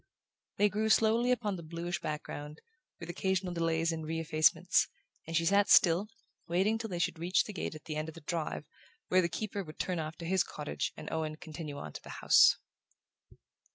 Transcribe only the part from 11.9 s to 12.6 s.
to the house.